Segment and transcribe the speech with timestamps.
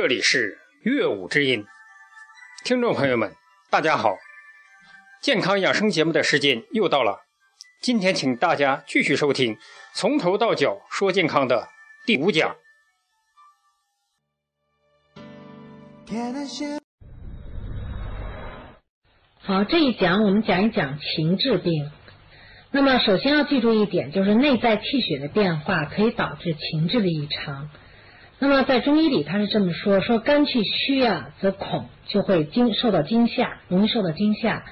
[0.00, 1.66] 这里是乐舞之音，
[2.64, 3.32] 听众朋友们，
[3.68, 4.16] 大家好！
[5.20, 7.22] 健康养生节目的时间又到了，
[7.82, 9.56] 今天请大家继续收听
[9.94, 11.66] 《从头到脚说健康》的
[12.06, 12.54] 第五讲。
[19.40, 21.90] 好，这一讲我们讲一讲情志病。
[22.70, 27.68] 那么，首先要记住一点，就是内在气血的变化可以导致情志的异常。
[28.40, 34.62] 那么在中医里，他是这么说：说肝气虚啊，则恐就会惊受到惊吓，容易受到惊吓。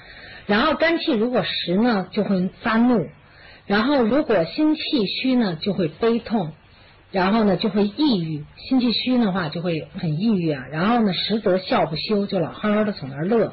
[0.46, 3.08] 然后肝气如果实呢，就会发怒；
[3.66, 6.52] 然后如果心气虚呢，就会悲痛；
[7.10, 8.44] 然后呢，就会抑郁。
[8.56, 10.66] 心气虚的话，就会很抑郁啊。
[10.70, 13.52] 然后呢，实则笑不休，就老呵呵的从那儿乐。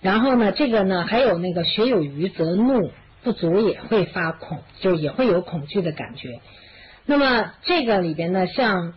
[0.00, 2.90] 然后呢，这个呢，还有那个血有余则怒
[3.22, 6.40] 不足，也会发恐，就也会有恐惧的感觉。
[7.04, 8.94] 那么这个里边呢，像。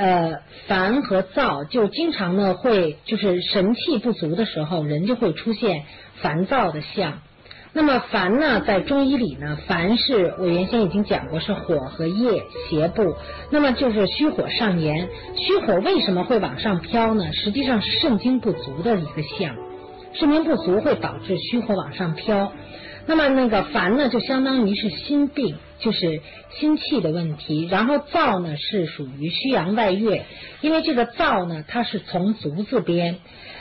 [0.00, 5.82] 呃，烦和躁就经常呢会就是神气不足的时候，人就会出现
[6.22, 7.18] 烦躁的象。
[7.74, 13.14] 那么烦呢，在中医里呢，烦是我原先已经讲过是火和液邪部，
[13.50, 15.06] 那么就是虚火上炎。
[15.36, 17.30] 虚火为什么会往上飘呢？
[17.34, 19.54] 实际上是肾精不足的一个象，
[20.14, 22.50] 肾精不足会导致虚火往上飘。
[23.10, 25.56] 那么那个烦呢，就相当于是心病。
[25.80, 26.20] 就是
[26.58, 30.26] 心气的问题，然后燥呢是属于虚阳外越，
[30.60, 33.16] 因为这个燥呢它是从足字边，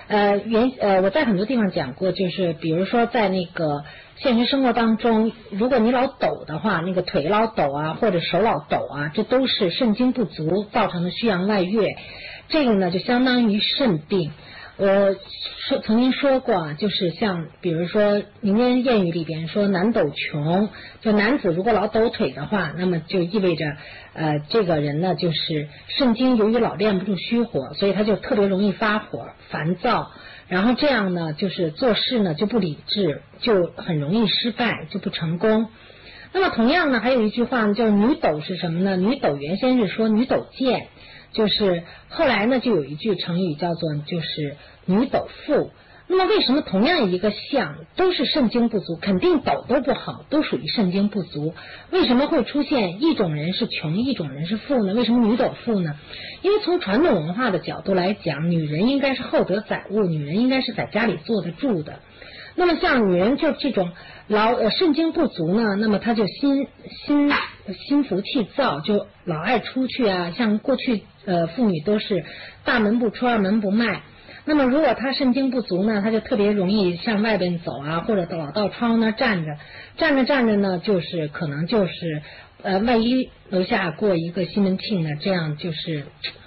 [0.09, 3.85] 呃原呃我在很多地方讲过，就是比如说在那个
[4.17, 11.95] 现实生活当中，如果你老抖的话，那个腿老抖啊，或者手老抖啊，这都是肾精不足造成的虚阳外越，
[12.49, 14.31] 这个呢就相当于肾病。
[14.81, 15.13] 我
[15.67, 20.69] 说曾经说过啊，就是像比如说民间谚语里边说“男抖穷”，
[21.01, 23.65] 就男子如果老抖腿的话，那么就意味着
[24.13, 30.11] 呃这个人呢就是肾经由于老练不住虚火，所以他就特别容易发火、烦躁，
[30.47, 35.67] 然后这样呢就是做事呢就不理智，就很容易失败，就不成功。
[36.31, 40.87] 那么同样呢，还有一句话呢，叫“女抖”是什么呢？“女抖”原先是说“女抖贱”。
[41.33, 45.71] 就是后来呢，就有一句成语叫做“就是女抖富”。
[46.11, 51.53] 那么为什么同样一个象都是肾精不足，肯定抖都不好，都属于肾精不足？
[51.91, 54.95] 为什么会出现一种人是穷，一种人是富呢？
[54.95, 55.95] 为什么女抖富呢？
[56.41, 61.99] 因为从传统文化的角度来讲，女人应该是厚德载物，女人应该是在家里坐得住的。
[62.55, 63.91] 那么像女人就这种
[64.29, 66.67] 老呃肾精不足呢，那么他就心
[67.05, 67.29] 心
[67.87, 70.31] 心浮气躁，就老爱出去啊。
[70.31, 71.03] 像过去。
[71.25, 72.23] 呃，妇女都是
[72.63, 74.01] 大门不出二门不迈。
[74.45, 79.57] 那么，如果他肾精不足呢，他就特别容易向外边走啊，或者老到窗户那站着，
[79.97, 82.23] 站着站着呢，就是可能就是
[82.63, 86.05] 呃，万一楼下过一个西门庆呢，这样就是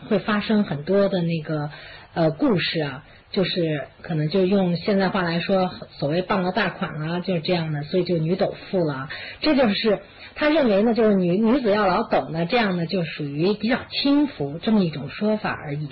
[0.09, 1.71] 会发生很多的那个
[2.15, 9.09] 呃故事啊，就是可能就用现在话来说，所谓傍了大款啊，就是这样的，所以就女斗富了。
[9.41, 9.99] 这就是。
[10.35, 15.91] 他认为呢，就是女女子要老斗呢，这样呢就属于比较轻浮这么一种说法而已。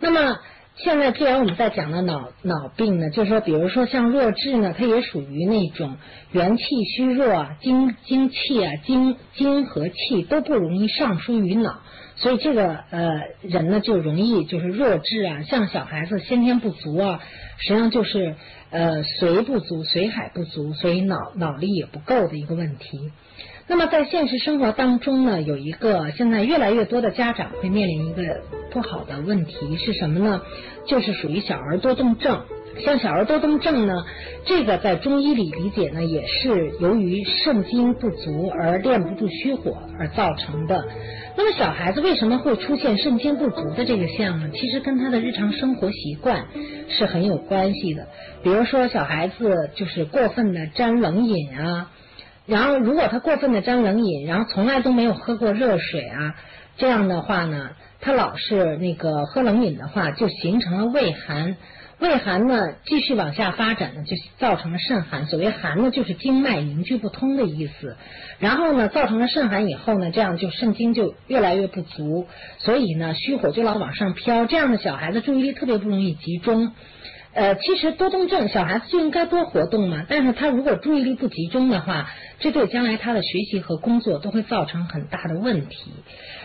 [0.00, 0.38] 那么
[0.76, 5.98] 现在既然我们在讲的脑脑病呢，就是说，比如说像弱智呢，它也属于那种
[6.32, 6.64] 元气
[6.96, 11.80] 虚弱啊，精精气啊，精精和气都不容易上输于脑，
[12.16, 17.20] 所以这个呃人呢就容易就是弱智啊，像小孩子先天不足啊，
[17.58, 18.34] 实际上就是
[18.70, 23.12] 呃髓不足，髓海不足，所以脑脑力也不够的一个问题。
[23.68, 30.40] 那么在现实生活当中呢，有一个现在越来越多的家长会面临一个不好的问题是什么呢？
[30.86, 32.44] 就是属于小儿多动症。
[32.84, 34.04] 像小儿多动症呢，
[34.44, 40.84] 这个在中医里理解呢，也是由于肾精不足而练不住虚火而造成的。
[41.36, 44.50] 那么小孩子为什么会出现肾精不足的这个象呢？
[44.54, 46.46] 其实跟他的日常生活习惯
[46.88, 48.08] 是很有关系的。
[48.42, 51.90] 比如说小孩子就是过分的沾冷饮啊。
[52.46, 56.36] 然后，如果他过分的沾冷饮，然后从来都没有喝过热水啊，
[56.76, 61.56] 这样的话呢，他老是那个喝冷饮的话，就形成了胃寒。
[61.98, 65.26] 胃寒呢，继续往下发展呢，就造成了肾寒。
[65.26, 67.96] 所谓寒呢，就是经脉凝聚不通的意思。
[68.38, 72.26] 然后呢，造成了肾寒以后呢，这样就肾精就越来越不足，
[72.58, 74.44] 所以呢，虚火就老往上飘。
[74.44, 76.72] 这样的小孩子注意力特别不容易集中。
[77.36, 82.08] 呃，其实多动症小孩子就应该多活动嘛，但是他如果注意力不集中的话，
[82.40, 85.92] 这对将来他的学习和工作都会造成很大的问题。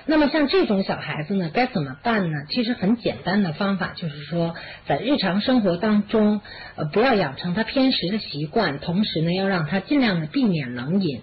[0.06, 2.40] 那么像这种小孩子呢，该怎么办呢？
[2.50, 4.54] 其实很简单的方法就是说，
[4.86, 6.42] 在日常生活当中，
[6.76, 11.22] 呃，不要养成他偏食的习惯，同时呢，要让他尽量的避免冷饮，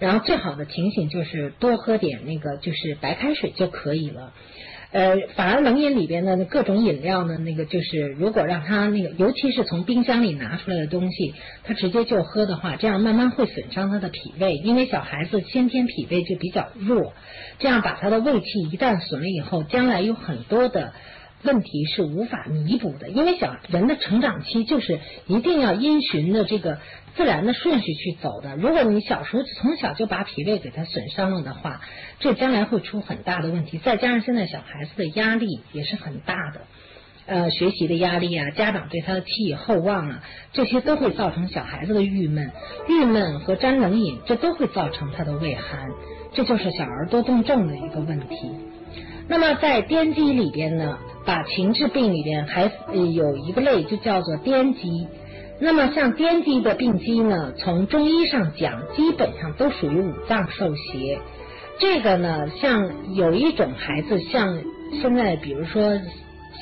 [0.00, 4.32] 然后最好的情形就是多喝点那个就是白开水就可以了。
[4.94, 17.12] 呃，反而冷饮里边的各种饮料呢，那个就是如果让他那个，尤其是从冰箱里拿出来的东西，他直接就喝的话，这样慢慢会损伤他的脾胃，因为小孩子先天脾胃就比较弱，
[17.58, 20.92] 这样把他的胃气一旦损了以后，将来有很多的。
[21.46, 26.78] 问题是无法弥补的，因为小人的成长期就是一定要因循的这个
[27.16, 28.56] 自然的顺序去走的。
[28.56, 31.80] 如果你小时候从小就把脾胃给他损伤了的话，
[32.18, 33.78] 这将来会出很大的问题。
[33.78, 36.60] 再加上现在小孩子的压力也是很大的，
[37.26, 40.22] 呃，学习的压力啊，家长对他的寄予厚望啊，
[40.52, 42.50] 这些都会造成小孩子的郁闷、
[42.88, 45.90] 郁闷和沾冷饮，这都会造成他的胃寒，
[46.32, 48.50] 这就是小儿多动症的一个问题。
[49.28, 55.06] 那么在颠机里边呢，把情志病里边还有一个类，就叫做颠机。
[55.60, 61.20] 那么像颠机的病机呢，从中医上讲，基本上都属于五脏受邪。
[61.78, 64.58] 这个呢，像有一种孩子，像
[65.00, 66.00] 现在比如说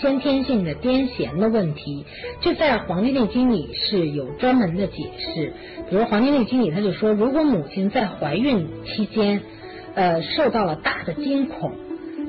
[0.01, 2.05] 先天性的癫痫的问题，
[2.41, 5.53] 就在《黄帝内经》里是有专门的解释。
[5.89, 9.43] 比如《黄帝内经》里他就说，如果母亲在怀孕期间，
[9.95, 11.73] 呃，受到了大的惊恐。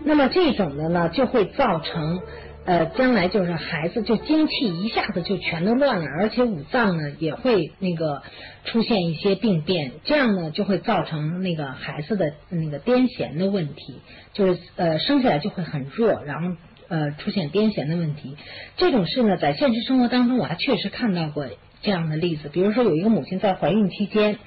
[0.06, 2.19] 那么这种的呢，就会造成
[2.65, 8.24] 呃，将来就是孩子就精气一下子就全都乱了，而且五脏呢也会那个
[8.63, 14.00] 出现一些病变，这样呢就会造成那个孩子的那个癫痫的问题，
[14.31, 16.56] 就是呃生下来就会很弱，然后
[16.88, 18.38] 呃出现癫痫的问题。
[18.77, 21.45] 这种事呢，在现实生活当中我还确实看到过
[21.81, 24.38] 这样的例子，比如说有一个母亲在怀孕期间，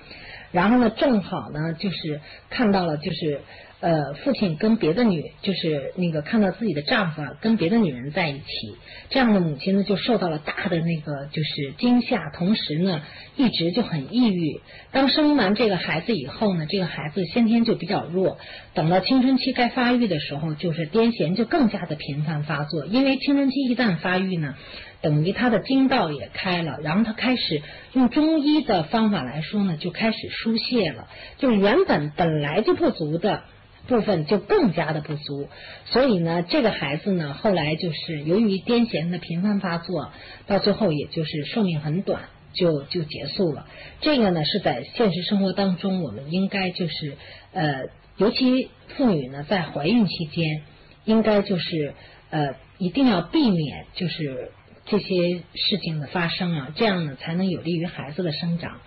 [0.53, 3.43] 然后呢正好呢就是看到了就是。
[3.79, 8.75] 呃，父亲跟别的女，就是那个看到自己的丈夫啊跟别的女人在一起，
[9.11, 13.03] 这样的母亲呢就受到了大的那个就是惊吓，同时呢
[13.37, 14.63] 一直就很抑郁。
[14.93, 18.39] 当生完这个孩子以后呢，这个孩子先天就比较弱，
[18.73, 22.87] 等到青春期该发育的时候，就是癫痫就更加的频繁发作。
[22.87, 24.55] 因为青春期一旦发育呢，
[25.03, 27.61] 等于他的经道也开了，然后他开始
[27.93, 33.43] 用中医的方法来说呢，就开始疏泄了，就原本本来就不足的。
[33.87, 35.49] 部分就更加的不足，
[35.87, 40.11] 所以呢，这个孩子呢，后来就是由于癫痫的频繁发作，
[40.47, 42.23] 到最后也就是寿命很短，
[42.53, 43.67] 就就结束了。
[44.01, 47.17] 这个呢，是在现实生活当中，我们应该就是
[47.53, 47.85] 呃，
[48.17, 50.63] 尤其妇女呢，在怀孕期间，
[51.05, 51.95] 应该就是
[52.31, 54.51] 呃，一定要避免就是
[54.85, 58.81] 这些事情的发生啊，这样呢，才能有利于孩子的生长。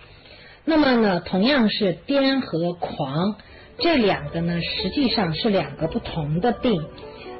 [0.66, 3.36] 那么呢，同样是癫和狂。
[3.80, 6.82] 这两个呢，实际上是两个不同的病。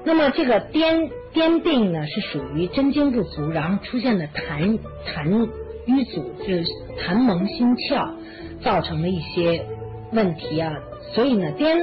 [0.05, 5.49] 那么这个癫癫病呢，是属于真经不足，然后出现的痰痰
[5.87, 6.65] 瘀阻，就是
[6.99, 8.13] 痰蒙心窍，
[8.63, 9.67] 造成的一些
[10.13, 10.73] 问题啊。
[11.15, 11.77] 所以呢，癫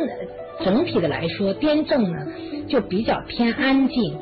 [0.66, 2.26] 整体的来说，癫症呢
[2.68, 4.18] 就比较偏安静，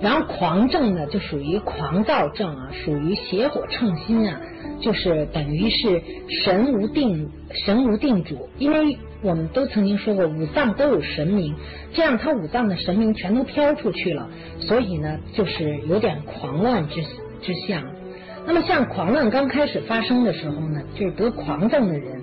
[0.00, 4.40] 然后狂症呢就属于狂躁症啊，属于邪火乘心啊，
[4.80, 6.02] 就是等于是
[6.42, 7.30] 神无定
[7.64, 8.98] 神无定主，因为。
[9.26, 11.56] 我们都曾经说过，五脏都有神明，
[11.92, 17.02] 这样他五脏的神明全都飘出去了，所以呢，就是有点狂乱之
[17.42, 17.82] 之象。
[18.46, 22.22] 那么像狂乱刚开始发生的时候呢，就是得狂症的人，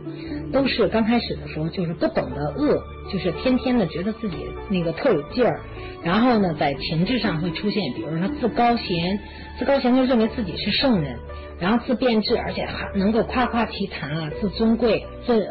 [0.54, 4.38] 都是刚开始的时候就是不懂得恶，就是天天的觉得自己
[4.70, 5.60] 那个特有劲儿，
[6.04, 9.20] 然后呢，在情志上会出现，比如说自高贤，
[9.60, 11.20] 自高贤就认为自己是圣人，
[11.60, 15.46] 然后自变质，而且还能够夸夸其谈啊，自尊贵，自。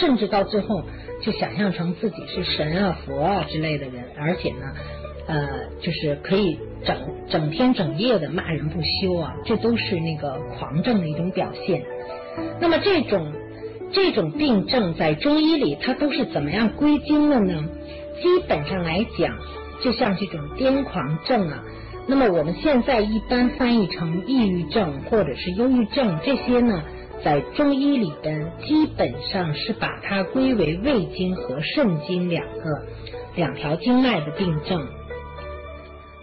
[0.00, 0.82] 甚至到最后
[1.22, 4.74] 就想象成自己是神啊、佛啊之类的人，而且呢，
[5.26, 5.48] 呃，
[5.80, 6.96] 就是可以整
[7.28, 11.82] 整天整夜的骂人不休啊，这都是那个狂症的一种表现。
[12.60, 13.32] 那么这种
[13.92, 17.64] 这种病症在中医里它都是怎么样归经的呢？
[18.22, 19.36] 基本上来讲，
[19.82, 21.64] 就像这种癫狂症啊，
[22.06, 26.82] 那么我们现在一般翻译成抑郁症或者是忧郁症这些呢。
[27.24, 32.86] 在中医里边，基本上是把它归为胃经和肾经两个
[33.34, 34.86] 两条经脉的病症。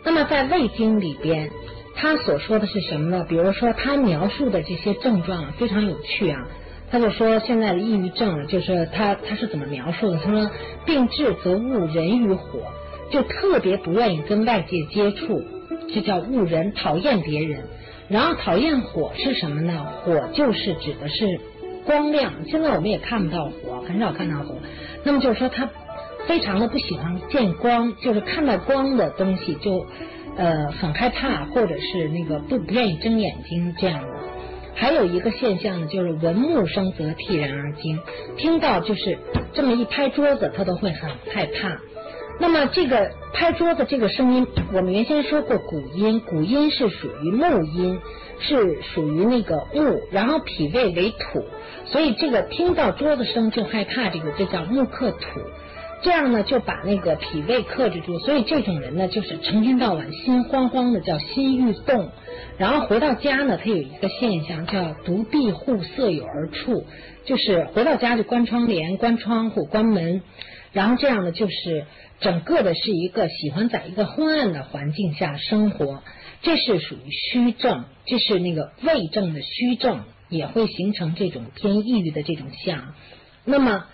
[0.03, 1.49] 那么在胃经里边，
[1.95, 3.25] 他所说的是什么呢？
[3.27, 6.47] 比如说他描述的这些症状非常有趣啊。
[6.91, 10.19] 他就说现在的抑郁症，就是他他是怎么描述的？
[10.19, 10.51] 他说
[10.85, 12.59] 病治则误人于火，
[13.09, 15.43] 就特别不愿意跟外界接触，
[15.93, 17.63] 这叫误人，讨厌别人。
[18.07, 19.85] 然后讨厌火是什么呢？
[20.03, 21.39] 火就是指的是
[21.85, 22.33] 光亮。
[22.47, 24.55] 现在我们也看不到火，很少看到火。
[25.03, 25.69] 那么就是说他
[26.27, 29.85] 非常的不喜欢见光，就是看到光的东西就
[30.38, 34.07] 呃很害怕，或者是那个不不愿意睁眼睛这样的。
[34.75, 38.00] 还有一个现象呢，就是闻木声则惕然而惊，
[38.38, 39.17] 听到就是
[39.53, 41.79] 这么一拍桌子，他都会很害怕。
[42.39, 47.99] 那么这个拍桌子这个声音，我们原先说过古音，古音是属于木音，
[48.39, 51.43] 是属于那个木，然后脾胃为土，
[51.85, 55.39] 所以这个听到桌子声就害怕，这个就叫木克土。
[56.01, 62.11] 这样呢，就把那个脾胃克制住，所以这种人呢，就是成天到晚心慌慌的，叫心欲动。
[62.57, 66.85] 然后回到家呢，他有一个现象叫独闭户，色有而处，
[67.23, 70.21] 就是回到家就关窗帘、关窗户、关门，
[70.75, 71.86] 然后这样呢，就是
[72.20, 76.03] 整个的是一个喜欢在一个昏暗的环境下生活，
[76.44, 82.94] 这是属于虚症，这是那个胃症的虚症，也会形成这种偏抑郁的这种象。
[83.44, 83.86] 那么。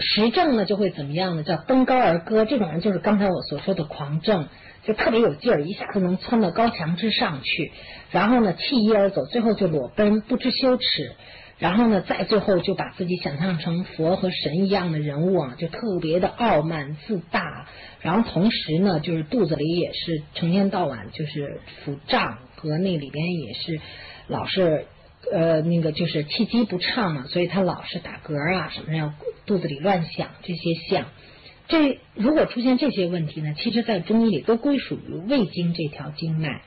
[0.00, 1.42] 实症呢就会怎么样呢？
[1.42, 4.46] 叫登高而歌，这种人就是刚才我所说的狂症，
[4.84, 7.72] 就特别有劲儿，一下子能窜到高墙之上去，
[8.12, 11.16] 然后呢弃衣而走，最后就裸奔，不知羞耻，
[11.58, 17.66] 然后呢再最后就把自己想象成佛和神一样的人物啊，就特别的傲慢自大，
[18.00, 23.80] 然后同时呢就是肚子里也是成天到晚就是腹胀和那里边也是
[24.26, 24.86] 老是。
[25.32, 29.12] 呃，那个就是气机不畅嘛，所以他老是打嗝啊，什么要
[29.46, 31.06] 肚子里乱响这些象。
[31.66, 36.62] 这如果出现这些问题呢，其实在中医里都归属于胃经这条经脉。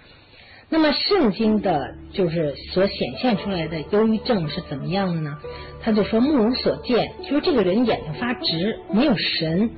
[0.73, 5.37] 那么圣经的，就是所显现出来的忧郁症是怎么样的呢？
[5.81, 9.69] 他就说目无所见，就是这个人眼睛发直，没有神。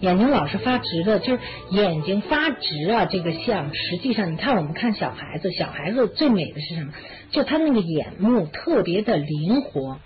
[0.00, 1.40] 眼睛老是发直的，就是
[1.70, 6.92] 眼睛发直啊，这个像实际上，你看我们看小孩子，小孩子最美的是什么？
[7.30, 10.00] 就他那个眼目特别的灵活，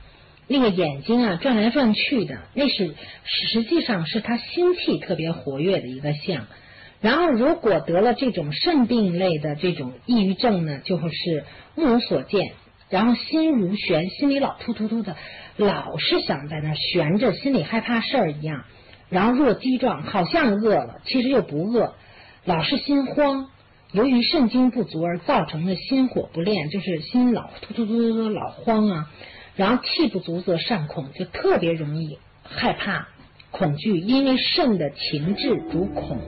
[0.46, 6.46] 那个眼睛啊转来转去的，那是实际上是他心气特别活跃的一个像。
[7.04, 11.44] 然后如果得了这种肾病类的这种抑郁症呢，就会是
[11.74, 12.52] 目无所见，
[12.88, 15.14] 然后心如悬，心里老突突突的，
[15.58, 18.64] 老是想在那悬着，心里害怕事儿一样。
[19.10, 21.92] 然后弱鸡状，好像饿了，其实又不饿，
[22.46, 23.50] 老是心慌。
[23.92, 29.10] 由于肾精不足而造成的心火不炼，就是心老突突突突突老慌啊。
[29.56, 33.08] 然后气不足则善恐，就特别容易害怕、
[33.50, 36.18] 恐惧，因为肾的情志主恐。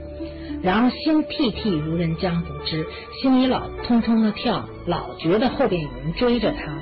[0.62, 2.86] 然后心惕惕如人将不知，
[3.20, 6.78] 心里老通通的跳，老觉得后边有人追着他。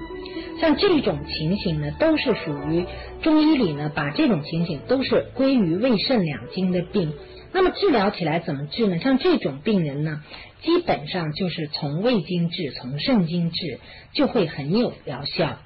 [0.61, 2.87] 像这种情形呢，都是属于
[3.23, 7.13] 中医里呢，把这种情形都是归于胃肾两经的病。
[7.53, 8.99] 那么治疗起来怎么治呢？
[8.99, 10.23] 像这种病人呢，
[10.63, 13.79] 基本上就是从胃经治，从肾经治，
[14.13, 15.59] 就会很有疗效。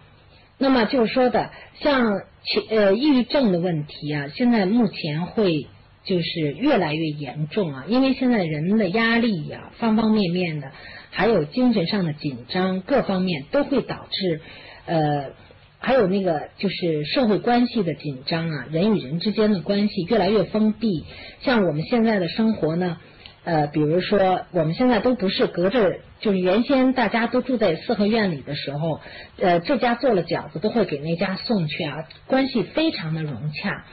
[0.58, 1.50] 那么就是说的，
[1.80, 2.22] 像
[2.70, 5.66] 呃抑郁症的问题啊，现在目前会
[6.08, 10.72] 就是越来越严重啊，因为现在人的压力呀，方方面面的，
[11.10, 14.40] 还有精神上的紧张，各方面都会导致。
[14.86, 15.32] 呃，
[15.78, 21.04] 还有那个就是社会关系的紧张啊，人与人之间的关系越来越封闭。
[21.42, 22.96] 像我们现在的生活呢，
[23.44, 29.00] 呃，比如说我们现在都不是隔着，就是原先大家都住在四合院里的时候，
[29.38, 33.84] 呃，这家做了饺子都会给那家送去啊，关系非常的融洽。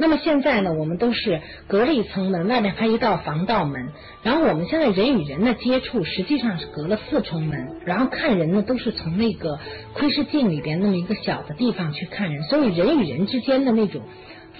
[0.00, 3.90] 那么现在呢，我们都是隔了一层门，外面还一道防盗门。
[4.22, 9.58] 然后我们现在人与人的接触实际上是隔了四重门，然后看人呢都是从那个
[9.92, 14.00] 窥视镜里边那么一个小的地方去看人，所以人与人之间的那种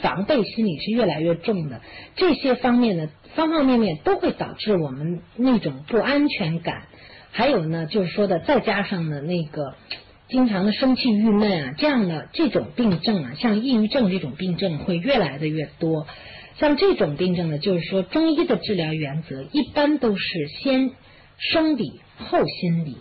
[0.02, 1.80] 防备心理是越来越重的。
[2.16, 6.82] 这些方面呢，方方面面都会导致我们那种不安全感。
[7.32, 9.74] 还有呢，就是说的再加上呢那个。
[10.30, 16.06] 经常的生气郁闷啊，这样的这种病症啊，像抑郁症这种病症会越来的越多。
[16.58, 20.92] 像这种病症呢，就是说中医的治疗原则一般都是先
[21.38, 22.96] 生理后心理。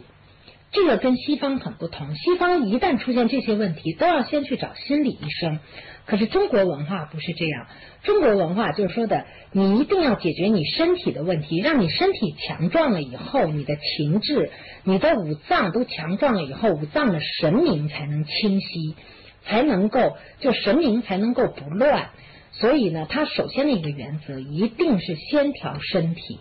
[0.71, 5.59] 这个跟西方很不同，西方一旦出现这些问题，都要先去找心理医生。
[6.05, 7.67] 可是中国文化不是这样，
[8.03, 14.51] 中国文化就是说的，你一定要解决你身体的问题，让你身体强壮了以后，你的情志、
[14.83, 18.95] 你的五脏都强壮了以后，五脏的神明才能清晰，
[19.43, 22.09] 才能够就神明才能够不乱。
[22.51, 26.39] 所以呢，他首先的一个原则一定是先调身体，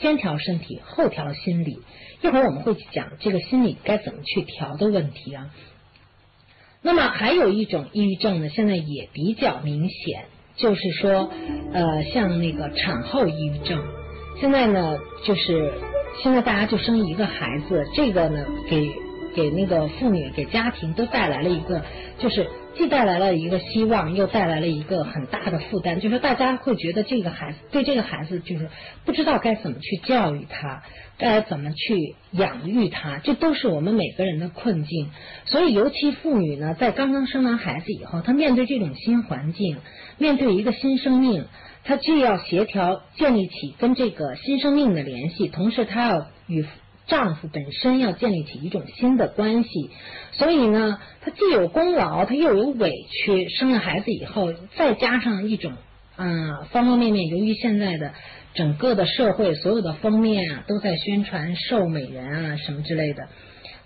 [0.00, 1.82] 先调身体，后调心理。
[2.22, 5.50] 一会儿我们会讲这个心理该怎么去调的问题啊。
[6.82, 10.24] 那么还有一种抑郁症呢，现在也比较明显，
[10.56, 11.30] 就是说
[11.72, 13.82] 呃，像那个产后抑郁症。
[14.40, 15.72] 现在呢，就是
[16.22, 18.90] 现在大家就生一个孩子，这个呢，给
[19.34, 21.82] 给那个妇女、给家庭都带来了一个
[22.18, 22.48] 就是。
[22.76, 28.68] 既带来了一个希望，又带来了一个很大的负担，就是大家会觉得这个孩子对这个孩子就是
[29.04, 30.82] 不知道该怎么去教育他，
[31.16, 35.10] 该怎么去养育他，这都是我们每个人的困境。
[35.46, 39.78] 所以，尤其妇女呢，在刚刚生完孩子以后，她面对这种新环境，
[40.18, 41.46] 面对一个新生命，
[41.84, 46.66] 她既要协调建立起跟这个新生命的联系，同时她要与
[47.06, 49.90] 丈夫本身要建立起一种新的关系。
[50.32, 53.48] 所以呢，她既有功劳，她又有委屈。
[53.48, 55.74] 生了孩子以后，再加上一种
[56.16, 58.12] 嗯方方面面，由于现在的
[58.54, 63.28] 整个的社会所有的封面啊都在宣传瘦美人啊什么之类的。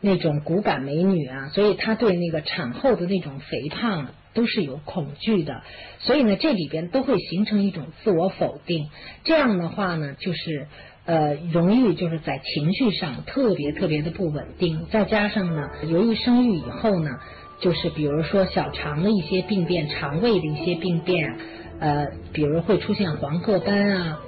[0.01, 5.63] 那种骨感美女啊，所以她对那个产后的那种肥胖都是有恐惧的，
[5.99, 8.91] 所以呢，这里边都会形成一种自我否定。
[9.25, 10.69] 这样的话呢，就是
[11.09, 14.87] 呃，容易就是在情绪上特别特别的不稳定。
[14.91, 17.19] 再加上呢，由于生育以后呢，
[17.61, 21.39] 就是比如说小肠的一些病变、肠胃的一些病变，
[21.81, 24.21] 呃，比如会出现黄褐斑啊。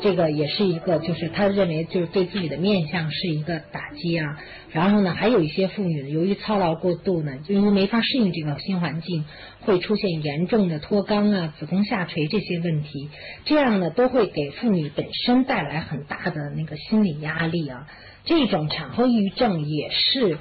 [0.00, 4.38] 这个也是一个，就是他认为就是对自己的面相是一个打击啊。
[4.72, 9.24] 然后呢，还有一些妇女由于操劳过度呢，就因为没法适应这个新环境，
[9.60, 13.08] 会出现严重的脱肛啊、子宫下垂这些问题。
[13.44, 17.86] 这样呢，都会给妇女本身带来很大的那个心理压力啊。
[18.24, 20.38] 这种产后抑郁症也是。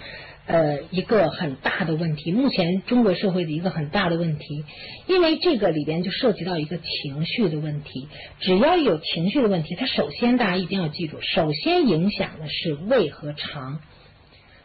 [0.47, 4.63] 呃，一个很大的问题，目前中国社会的一个很大的问题，
[5.05, 8.07] 因为这个里边就涉及到一个情绪的问题。
[8.39, 13.81] 只要有情绪的问题，它首先大家一定要记住，首先影响的是胃和肠。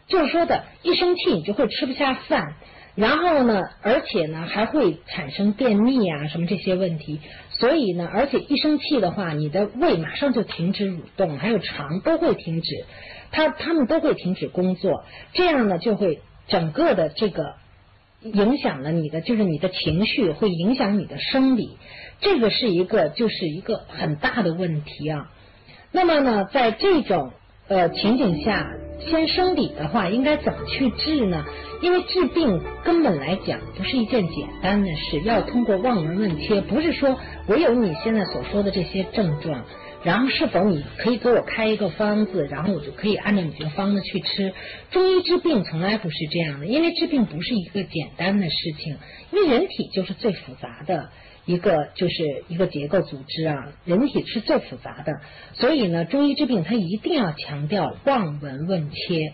[0.07, 2.55] 就是说的，一生气你就会吃不下饭，
[2.95, 7.19] 然后呢，而且呢还会产生便秘啊什么这些问题。
[7.49, 12.85] 所以呢，而且一生气的话，你的胃马上就停止蠕动，还有肠都会停止。
[13.33, 17.55] 他他们都会停止工作，这样呢就会整个的这个
[18.21, 21.77] 影响了你的，就是你的情绪会影响你的生理，
[22.21, 25.29] 这个是一个就是一个很大的问题啊。
[25.91, 27.31] 那么呢，在这种
[27.67, 31.43] 呃情景下，先生理的话，应该怎么去治呢？
[31.81, 39.65] 因为治病根本来讲不是一件简单的事，要通过望闻问切，不是说我有你现在所说的这些症状。
[40.03, 44.53] 然后是否你可以给我开一个方子，然后我就可以按照你这个方子去吃？
[44.91, 48.97] 中医治病从来不是这样的，因为治病不是一个简单的事情，
[49.31, 51.09] 因为人体就是最复杂的
[51.45, 55.21] 一个，就是一个结构组织啊，人体是最复杂的，
[55.53, 59.33] 所以呢，中医治病它一定要强调望闻问切。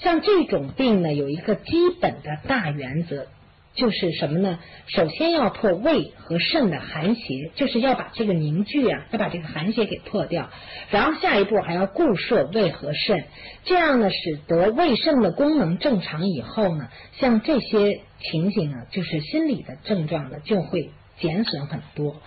[0.00, 3.26] 像这种病呢，有一个基本的大原则。
[3.74, 4.58] 就是什么呢？
[4.88, 10.50] 首先要破胃和肾的寒邪，就是要把这个凝聚啊，要把这个寒邪给破掉。
[10.90, 13.24] 然后下一步还要固摄胃和肾，
[13.64, 22.20] 这样呢，使得胃肾的功能正常以后呢，像这些情形呢，就是心理的症状呢，就会减损很多。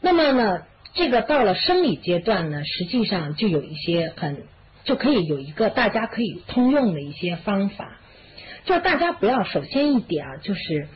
[0.00, 0.62] 那么呢，
[0.94, 4.44] 这个到了生理阶段呢，实际上就有一些很
[4.84, 7.98] 就可以有一个大家可以通用的一些方法。
[8.66, 10.88] 就大家不要，首先一点啊，就是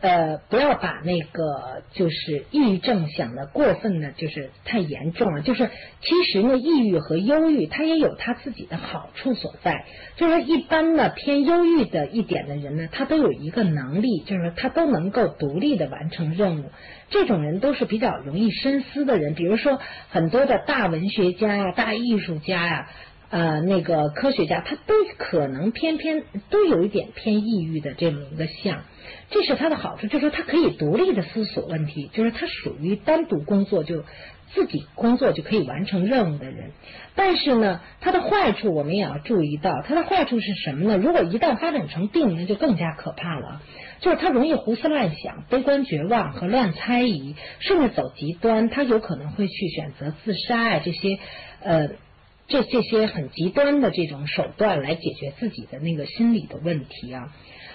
[0.00, 5.40] 呃，不要把那个就是抑郁症想的过分的，就是太严重了。
[5.42, 9.84] 就是其实呢，抑郁和忧郁它也有它自己的好处所在。
[10.16, 16.72] 就是一般的偏忧郁的一点的人呢，他都有一个能力，就是他都能够独立的完成任务。
[17.08, 22.88] 这种人都是比较容易深思的人，比如说很多的大文学家呀、大艺术家呀。
[23.32, 28.82] 呃，那个科学家他都可能偏偏都有一点偏抑郁的这么一个相，
[29.30, 34.04] 这是他的好处，就是说他可以独立的思索问题，就是他属于单独工作就
[34.52, 36.72] 自己工作就可以完成任务的人。
[37.14, 40.98] 但是呢，他的坏处我们也要注意到，他的坏处是什么呢？
[40.98, 43.62] 如果一旦发展成病，那就更加可怕了，
[44.00, 51.18] 就是他容易胡思乱想、悲观绝望和乱猜疑，甚至走极端，他有可能会去选择自杀啊这些
[51.62, 51.88] 呃。
[52.48, 57.32] 这这些很极端的这种手段来解决自己的那个心理的问题啊。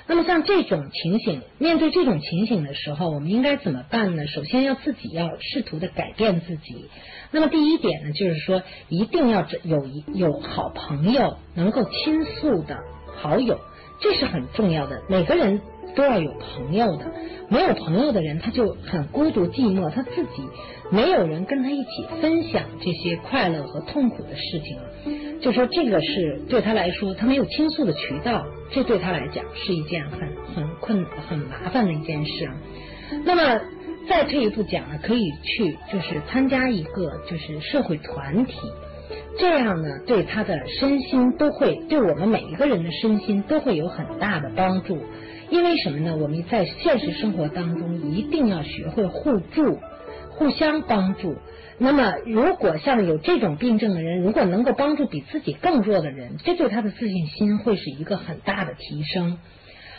[0.09, 4.25] 那么像这种情形，面对这种情形的时候，我们应该怎么办呢？
[4.25, 6.85] 首先要自己要试图的改变自己。
[7.31, 12.77] 那么第一点呢，就是说一定要有一有好朋友能够倾诉的
[13.17, 13.59] 好友，
[13.99, 15.01] 这是很重要的。
[15.09, 15.61] 每个人
[15.97, 17.11] 都要有朋友的，
[17.49, 20.47] 没有朋友的人他就很孤独寂寞，他自己。
[20.89, 30.19] 没有人跟他一起分享这些快乐和痛苦的事情，就说这个是对他来说，他没有倾诉的渠道，这对他来讲是一件很
[30.55, 32.49] 很困很麻烦的一件事。
[33.25, 33.59] 那么
[34.07, 38.55] 再退一步讲呢，可以去就是参加一个就是社会团体，
[39.37, 44.99] 这样呢对他的身心都会对我们每一个人的身心都会有很大的帮助。
[45.49, 46.15] 因为什么呢？
[46.17, 49.79] 我们在现实生活当中一定要学会互助。
[50.29, 51.35] 互相帮助。
[51.79, 59.39] 那么，如果像有这种病症的人，如果能够帮助比自己更弱的人，这对他的自信心会是一个很大的提升。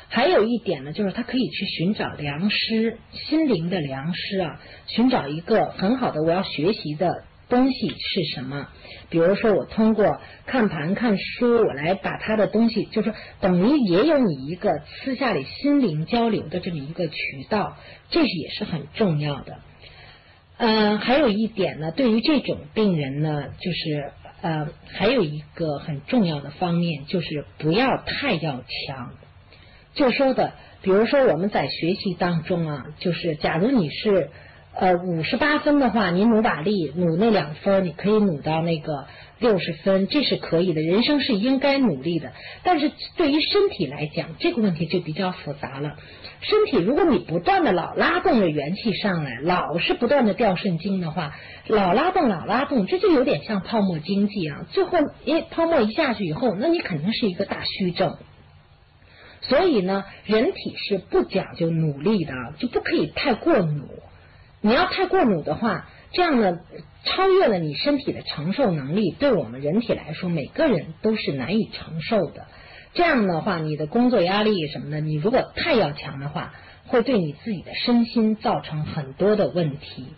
[0.09, 8.69] 还有一点呢，就是他可以去寻找良师，心灵的良师啊，寻找一个很好的我要学习的东西是什么。
[9.11, 17.77] 比如说，我通过看盘、看书，我来把他的东西，就是等于也有你一个私下里心灵交流的这么一个渠道，
[18.11, 19.59] 这是也是很重要的。
[20.59, 29.13] 嗯，还有一点呢，对于这种病人呢，就是呃，还有一个很重要的方面，就是不要太要强。
[29.95, 34.31] 就说的，比如说我们在学习当中啊，就是假如你是
[34.81, 39.07] 呃五十八分的话，你努把力，努那两分，你可以努到那个
[39.41, 40.81] 六十分，这是可以的。
[40.81, 45.97] 人生是应该努力的，但是对于身体来讲，这个问题就比较复杂了。
[46.43, 51.35] 身体如果你不断的老拉动着元气上来，老是不断的掉肾精的话，
[51.67, 54.65] 老拉动老拉动，这就有点像泡沫经济啊。
[54.71, 58.17] 最后，因为，泡沫一下去以后，那你肯定是一个大虚症。
[59.41, 63.89] 所以呢，人体是不讲究努力的，就不可以太过努。
[64.61, 66.59] 你要太过努的话，这样呢，
[67.05, 72.47] 超越了你身体的承受能力，对我们人体来说，每个人都是难以承受的。
[72.95, 76.55] 这样的话，你的工作压力什么的，你如果太要强的话，
[76.87, 80.09] 会对你自己的身心造成很多的问题。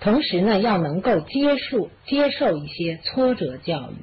[0.00, 3.96] 同时呢，要能够接受接受一些挫折教育。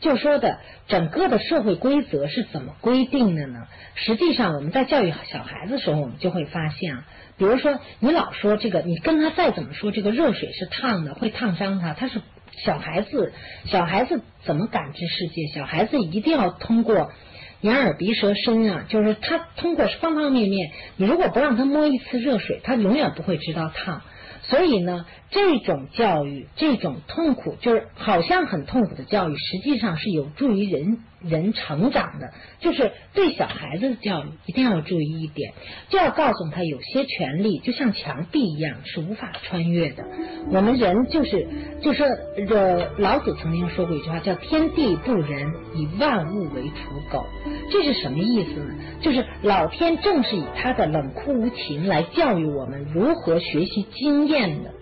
[0.00, 3.66] 就说的整个的社会规则是怎么规定的呢？
[3.94, 6.98] 实际上，我们在教育小孩子的时候，我们就会发现，
[7.38, 12.20] 比如说你老说这个，你跟他再怎么说这个热水是烫的，会烫伤他，他是
[12.64, 13.32] 小孩子，
[13.66, 15.46] 小孩子怎么感知世界？
[15.54, 17.12] 小孩子一定要通过
[17.60, 24.02] 眼耳鼻舌身啊，就是他通过方方面面，你如果不让他摸一次热水，他永远不会知道烫。
[24.42, 32.32] 所以呢，这种教育，这种痛苦，就是好像很痛苦的教育，实际上是有助于人人成长的。
[32.60, 35.52] 就是对小孩子的教育，一定要注意一点，
[35.88, 40.04] 就要告诉他，有些权利就像墙壁一样，是无法穿越的。
[40.50, 41.46] 我们人就是，
[41.82, 42.06] 就说
[42.48, 47.24] 这老子曾经说过一句话，叫“天地不仁，以万物为刍狗”。
[47.70, 48.74] 这是什么意思呢？
[49.00, 54.72] 就是老天正是以他的冷酷无情来教育我们如何学习经验的。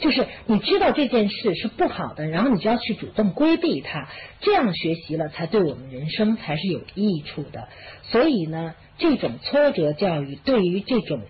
[0.00, 4.08] 就是你知道这件事是不好的，然后你就要去主动规避它，
[4.40, 7.68] 这样学习了才对我们人生才是有益处的。
[8.02, 11.20] 所以呢，这种挫折教育对于这种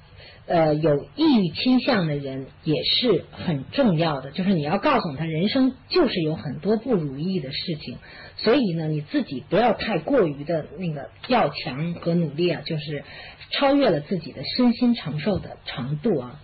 [0.46, 4.30] 呃有抑郁倾向的人也是很重要的。
[4.30, 7.98] 就是你要告诉他，人生就是有很多不如意的事情，
[8.38, 13.04] 所以呢，你自己不要太过于的那个要强和努力啊，就是
[13.50, 16.40] 超越了自己的身心承受的程度啊。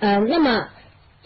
[0.00, 0.68] 呃，那么。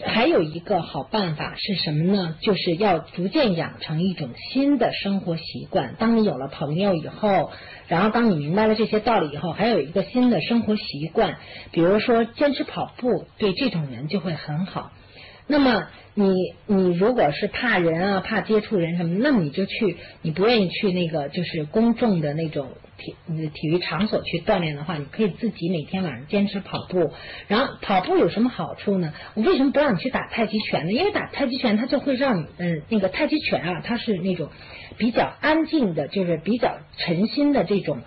[0.01, 2.37] 还有一个好办法是什么呢？
[2.39, 5.95] 就是要逐渐养成一种新的生活习惯。
[5.99, 7.51] 当你有了朋友以后，
[7.87, 11.37] 然后当你明白了这些道理以后，还有一个新的生活习惯，
[11.71, 14.91] 比如说坚持跑步，对这种人就会很好。
[15.47, 16.33] 那么你
[16.65, 22.69] 你如果是怕人啊，怕接触人什么，那么你就去，你不愿意去那个就是公众的那种。
[22.99, 27.11] 体体育场所去锻炼的话，你可以自己每天晚上坚持跑步。
[27.47, 29.13] 然后跑步有什么好处呢？
[29.33, 30.91] 我为什么不让你去打太极拳呢？
[30.91, 34.49] 因为打太极拳它就会让你，嗯，那个太极拳啊，它是那种
[34.97, 38.01] 比较安静的，就是比较沉心的这种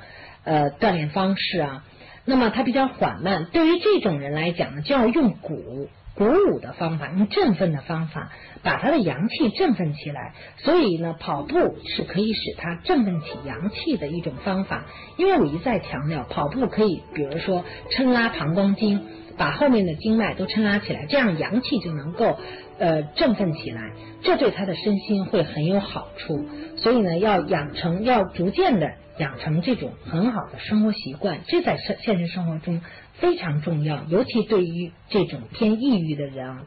[0.44, 1.84] 呃锻炼方式啊。
[2.24, 5.88] 那么它比较缓慢，对于这种人来讲呢，就要用鼓。
[6.14, 8.30] 鼓舞的方法，用振奋的方法，
[8.62, 10.34] 把他的阳气振奋起来。
[10.58, 11.54] 所以呢，跑步
[11.86, 14.84] 是可以使他振奋起阳气的一种方法。
[15.16, 19.00] 因为我一再强调，跑步可以，比如说抻拉膀胱经，
[19.38, 22.38] 把后面的经脉都抻拉起来，这样阳气就能够
[22.78, 26.46] 呃振奋起来，这对他的身心会很有好处。
[26.76, 32.82] 所以呢，要养成，要逐渐的养成这种很好的生活习惯，这在现现实生活中。
[33.22, 36.66] 非常重要，尤其对于这种偏抑郁的人啊。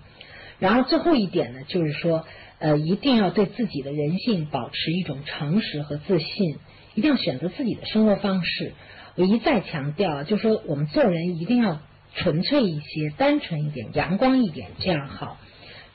[0.58, 2.26] 然后最后一点呢，就是说，
[2.60, 6.56] 呃，一定要对自己的人性保持一种诚实和自信，
[6.94, 8.72] 一定要选择自己的生活方式。
[9.16, 11.82] 我一再强调，就说我们做人一定要
[12.16, 15.38] 纯粹一些、单纯一点、阳光一点，这样好。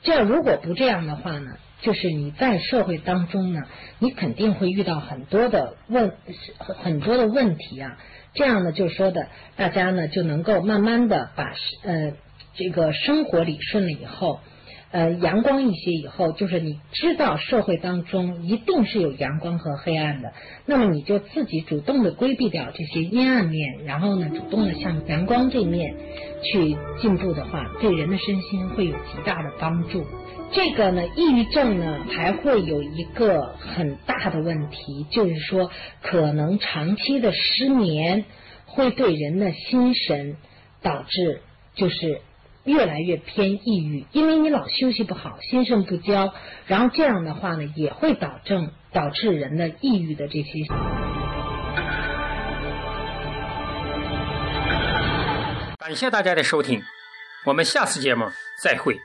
[0.03, 3.61] 这样如果不这样的话呢，就是你在社会当中呢，
[3.99, 6.13] 你肯定会遇到很多的问
[6.57, 7.97] 很多的问题啊。
[8.33, 12.13] 这样呢，就说的大家呢就能够慢慢的把呃
[12.55, 14.39] 这个生活理顺了以后，
[14.91, 20.33] 呃阳光一些以后，就是你知道社会当中一定是有阳光和黑暗的，
[20.65, 25.95] 那么你就自己主动的规避掉这些阴暗面，然后呢主动的向阳光这面
[26.43, 30.05] 去进步的话，对人的身心会有极大的帮助。
[30.53, 38.25] 这个呢，抑郁症呢还会有一个很大的问题，就是说可能长期的失眠
[38.65, 40.35] 会对人的心神
[40.81, 41.39] 导致
[41.75, 42.19] 就是
[42.63, 46.33] 越来越偏抑郁，因为你老休息不好，心肾不交，
[46.67, 50.65] 然后这样的话呢，也会导致导致人的抑郁的这些。
[55.79, 56.81] 感谢大家的收听，
[57.45, 58.25] 我们下次节目
[58.61, 58.95] 再会。